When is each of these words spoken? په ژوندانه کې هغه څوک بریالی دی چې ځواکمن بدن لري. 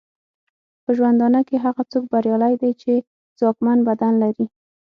په 0.83 0.89
ژوندانه 0.97 1.41
کې 1.47 1.55
هغه 1.65 1.83
څوک 1.91 2.03
بریالی 2.13 2.53
دی 2.61 2.71
چې 2.81 2.93
ځواکمن 3.39 3.77
بدن 3.89 4.13
لري. 4.23 4.45